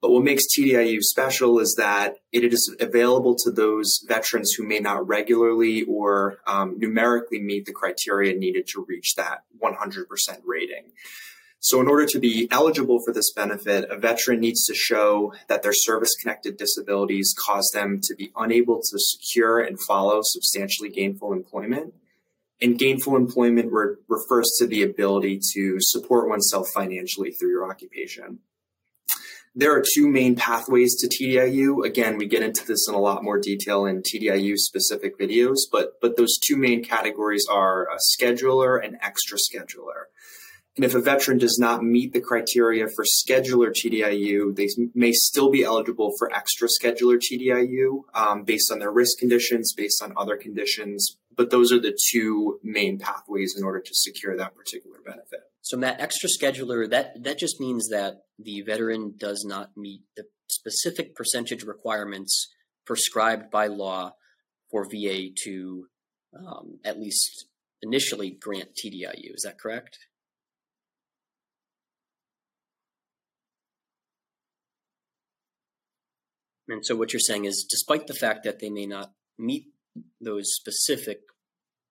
But 0.00 0.12
what 0.12 0.22
makes 0.22 0.44
TDIU 0.46 1.02
special 1.02 1.58
is 1.58 1.74
that 1.76 2.18
it 2.32 2.52
is 2.52 2.74
available 2.80 3.36
to 3.44 3.50
those 3.50 4.00
veterans 4.06 4.52
who 4.56 4.64
may 4.64 4.78
not 4.78 5.06
regularly 5.06 5.82
or 5.82 6.38
um, 6.46 6.76
numerically 6.78 7.40
meet 7.40 7.66
the 7.66 7.72
criteria 7.72 8.38
needed 8.38 8.68
to 8.68 8.86
reach 8.88 9.14
that 9.16 9.42
100% 9.60 10.04
rating. 10.46 10.92
So, 11.60 11.80
in 11.80 11.88
order 11.88 12.06
to 12.06 12.20
be 12.20 12.46
eligible 12.50 13.00
for 13.04 13.12
this 13.12 13.32
benefit, 13.32 13.90
a 13.90 13.98
veteran 13.98 14.40
needs 14.40 14.64
to 14.66 14.74
show 14.74 15.32
that 15.48 15.62
their 15.62 15.72
service 15.72 16.14
connected 16.20 16.56
disabilities 16.56 17.34
cause 17.36 17.68
them 17.74 18.00
to 18.04 18.14
be 18.14 18.30
unable 18.36 18.76
to 18.76 18.98
secure 18.98 19.58
and 19.60 19.78
follow 19.86 20.20
substantially 20.22 20.88
gainful 20.88 21.32
employment. 21.32 21.94
And 22.60 22.78
gainful 22.78 23.16
employment 23.16 23.72
re- 23.72 23.96
refers 24.08 24.50
to 24.58 24.66
the 24.66 24.82
ability 24.82 25.40
to 25.54 25.76
support 25.78 26.28
oneself 26.28 26.68
financially 26.74 27.32
through 27.32 27.50
your 27.50 27.68
occupation. 27.68 28.40
There 29.54 29.72
are 29.72 29.84
two 29.94 30.08
main 30.08 30.36
pathways 30.36 30.96
to 31.00 31.08
TDIU. 31.08 31.84
Again, 31.84 32.16
we 32.18 32.26
get 32.26 32.42
into 32.42 32.64
this 32.64 32.86
in 32.88 32.94
a 32.94 33.00
lot 33.00 33.24
more 33.24 33.40
detail 33.40 33.86
in 33.86 34.02
TDIU 34.02 34.56
specific 34.56 35.18
videos, 35.18 35.56
but, 35.70 36.00
but 36.00 36.16
those 36.16 36.38
two 36.46 36.56
main 36.56 36.84
categories 36.84 37.46
are 37.50 37.88
a 37.88 37.98
schedular 37.98 38.84
and 38.84 38.96
extra 39.02 39.38
schedular. 39.38 40.04
And 40.78 40.84
if 40.84 40.94
a 40.94 41.00
veteran 41.00 41.38
does 41.38 41.58
not 41.58 41.82
meet 41.82 42.12
the 42.12 42.20
criteria 42.20 42.86
for 42.86 43.04
schedular 43.04 43.72
TDIU, 43.72 44.54
they 44.54 44.68
may 44.94 45.10
still 45.10 45.50
be 45.50 45.64
eligible 45.64 46.12
for 46.16 46.32
extra 46.32 46.68
schedular 46.68 47.18
TDIU 47.18 48.02
um, 48.14 48.44
based 48.44 48.70
on 48.70 48.78
their 48.78 48.92
risk 48.92 49.18
conditions, 49.18 49.74
based 49.76 50.00
on 50.00 50.12
other 50.16 50.36
conditions. 50.36 51.18
But 51.36 51.50
those 51.50 51.72
are 51.72 51.80
the 51.80 51.98
two 52.12 52.60
main 52.62 53.00
pathways 53.00 53.56
in 53.58 53.64
order 53.64 53.80
to 53.80 53.90
secure 53.92 54.36
that 54.36 54.54
particular 54.54 54.98
benefit. 55.04 55.40
So, 55.62 55.76
Matt, 55.76 56.00
extra 56.00 56.28
schedular 56.28 56.88
that 56.88 57.24
that 57.24 57.40
just 57.40 57.58
means 57.58 57.88
that 57.88 58.22
the 58.38 58.62
veteran 58.62 59.14
does 59.18 59.44
not 59.44 59.76
meet 59.76 60.02
the 60.16 60.26
specific 60.48 61.16
percentage 61.16 61.64
requirements 61.64 62.54
prescribed 62.86 63.50
by 63.50 63.66
law 63.66 64.12
for 64.70 64.84
VA 64.84 65.30
to 65.42 65.88
um, 66.38 66.78
at 66.84 67.00
least 67.00 67.46
initially 67.82 68.30
grant 68.30 68.70
TDIU. 68.76 69.34
Is 69.34 69.42
that 69.42 69.58
correct? 69.58 69.98
And 76.68 76.84
so 76.84 76.96
what 76.96 77.12
you're 77.12 77.20
saying 77.20 77.46
is, 77.46 77.66
despite 77.68 78.06
the 78.06 78.14
fact 78.14 78.44
that 78.44 78.58
they 78.58 78.70
may 78.70 78.86
not 78.86 79.12
meet 79.38 79.66
those 80.20 80.54
specific 80.54 81.20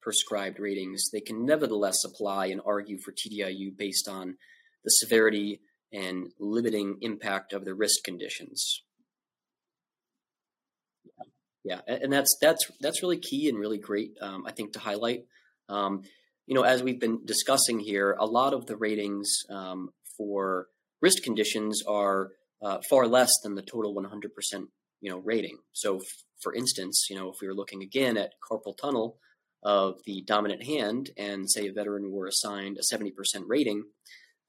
prescribed 0.01 0.59
ratings, 0.59 1.09
they 1.11 1.19
can 1.19 1.45
nevertheless 1.45 2.03
apply 2.05 2.47
and 2.47 2.61
argue 2.65 2.97
for 2.97 3.11
TDIU 3.11 3.75
based 3.75 4.07
on 4.07 4.37
the 4.83 4.91
severity 4.91 5.61
and 5.91 6.31
limiting 6.39 6.97
impact 7.01 7.53
of 7.53 7.65
the 7.65 7.73
risk 7.73 8.03
conditions. 8.03 8.83
Yeah, 11.63 11.81
and 11.87 12.13
that's 12.13 12.37
that's 12.39 12.71
that's 12.79 13.01
really 13.03 13.17
key 13.17 13.49
and 13.49 13.59
really 13.59 13.77
great, 13.77 14.13
um, 14.21 14.45
I 14.45 14.51
think, 14.51 14.73
to 14.73 14.79
highlight. 14.79 15.25
Um, 15.67 16.03
you 16.45 16.55
know, 16.55 16.61
as 16.61 16.81
we've 16.81 16.99
been 16.99 17.25
discussing 17.25 17.79
here, 17.79 18.15
a 18.17 18.25
lot 18.25 18.53
of 18.53 18.67
the 18.67 18.77
ratings 18.77 19.39
um, 19.49 19.89
for 20.17 20.67
risk 21.01 21.23
conditions 21.23 21.83
are 21.85 22.29
uh, 22.61 22.79
far 22.89 23.07
less 23.07 23.31
than 23.43 23.55
the 23.55 23.61
total 23.61 23.93
100% 23.93 24.67
you 25.01 25.11
know 25.11 25.19
rating. 25.19 25.57
So, 25.73 25.97
f- 25.97 26.03
for 26.41 26.53
instance, 26.53 27.07
you 27.09 27.15
know 27.15 27.29
if 27.29 27.35
we 27.41 27.47
were 27.47 27.53
looking 27.53 27.81
again 27.81 28.17
at 28.17 28.33
carpal 28.49 28.75
tunnel 28.77 29.17
of 29.63 29.95
the 30.05 30.23
dominant 30.25 30.63
hand, 30.63 31.09
and 31.17 31.49
say 31.49 31.67
a 31.67 31.73
veteran 31.73 32.11
were 32.11 32.27
assigned 32.27 32.77
a 32.77 32.95
70% 32.95 33.11
rating, 33.47 33.83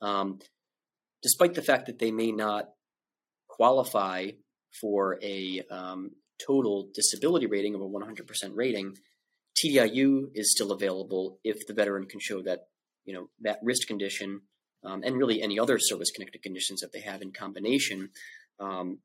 um, 0.02 0.38
despite 1.22 1.54
the 1.54 1.62
fact 1.62 1.86
that 1.86 1.98
they 1.98 2.10
may 2.10 2.30
not 2.30 2.68
qualify 3.48 4.28
for 4.80 5.18
a 5.22 5.62
um, 5.70 6.10
total 6.46 6.88
disability 6.94 7.46
rating 7.46 7.74
of 7.74 7.80
a 7.80 7.88
100% 7.88 8.26
rating, 8.54 8.94
TDIU 9.56 10.28
is 10.34 10.52
still 10.52 10.72
available 10.72 11.38
if 11.42 11.66
the 11.66 11.74
veteran 11.74 12.06
can 12.06 12.20
show 12.20 12.42
that 12.42 12.68
you 13.04 13.14
know 13.14 13.28
that 13.40 13.58
wrist 13.62 13.86
condition 13.88 14.42
um, 14.84 15.02
and 15.02 15.16
really 15.16 15.42
any 15.42 15.58
other 15.58 15.78
service 15.78 16.10
connected 16.10 16.42
conditions 16.42 16.80
that 16.80 16.92
they 16.92 17.00
have 17.00 17.22
in 17.22 17.32
combination 17.32 18.10
um, 18.60 18.98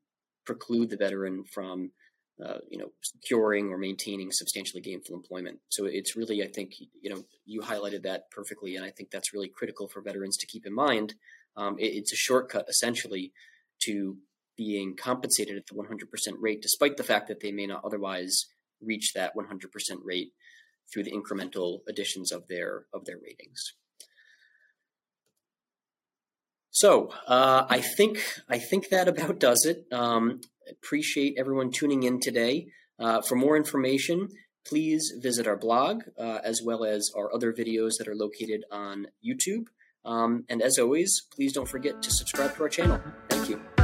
preclude 0.44 0.90
the 0.90 0.96
veteran 0.96 1.44
from 1.44 1.90
uh, 2.44 2.58
you 2.68 2.78
know 2.78 2.90
securing 3.00 3.72
or 3.72 3.78
maintaining 3.78 4.28
substantially 4.32 4.82
gainful 4.82 5.14
employment. 5.14 5.58
So 5.68 5.86
it's 5.86 6.16
really, 6.16 6.42
I 6.42 6.48
think, 6.48 6.72
you 7.00 7.10
know, 7.10 7.22
you 7.44 7.60
highlighted 7.60 8.02
that 8.02 8.30
perfectly, 8.30 8.76
and 8.76 8.84
I 8.84 8.90
think 8.90 9.10
that's 9.10 9.32
really 9.32 9.48
critical 9.48 9.88
for 9.88 10.02
veterans 10.02 10.36
to 10.38 10.46
keep 10.46 10.66
in 10.66 10.74
mind. 10.74 11.14
Um, 11.56 11.78
it, 11.78 11.92
it's 11.94 12.12
a 12.12 12.16
shortcut 12.16 12.66
essentially 12.68 13.32
to 13.84 14.16
being 14.56 14.96
compensated 14.96 15.56
at 15.56 15.66
the 15.66 15.74
100% 15.74 16.06
rate, 16.40 16.62
despite 16.62 16.96
the 16.96 17.02
fact 17.04 17.28
that 17.28 17.40
they 17.40 17.52
may 17.52 17.66
not 17.66 17.84
otherwise 17.84 18.46
reach 18.80 19.12
that 19.14 19.32
100% 19.36 19.68
rate 20.04 20.32
through 20.92 21.04
the 21.04 21.12
incremental 21.12 21.80
additions 21.88 22.30
of 22.32 22.46
their 22.48 22.86
of 22.92 23.04
their 23.04 23.16
ratings. 23.16 23.74
So 26.84 27.08
uh, 27.26 27.64
I 27.70 27.80
think 27.80 28.22
I 28.46 28.58
think 28.58 28.90
that 28.90 29.08
about 29.08 29.40
does 29.40 29.64
it. 29.64 29.86
Um, 29.90 30.42
appreciate 30.70 31.34
everyone 31.38 31.70
tuning 31.70 32.02
in 32.02 32.20
today. 32.20 32.66
Uh, 32.98 33.22
for 33.22 33.36
more 33.36 33.56
information, 33.56 34.28
please 34.68 35.10
visit 35.18 35.46
our 35.46 35.56
blog 35.56 36.02
uh, 36.18 36.40
as 36.44 36.60
well 36.62 36.84
as 36.84 37.10
our 37.16 37.32
other 37.34 37.54
videos 37.54 37.92
that 37.98 38.06
are 38.06 38.14
located 38.14 38.64
on 38.70 39.06
YouTube. 39.26 39.68
Um, 40.04 40.44
and 40.50 40.60
as 40.60 40.78
always, 40.78 41.22
please 41.34 41.54
don't 41.54 41.70
forget 41.70 42.02
to 42.02 42.10
subscribe 42.10 42.54
to 42.56 42.64
our 42.64 42.68
channel. 42.68 43.00
Thank 43.30 43.48
you. 43.48 43.83